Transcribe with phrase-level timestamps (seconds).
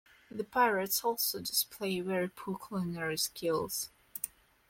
[0.31, 3.91] The pirates also display very poor culinary skills.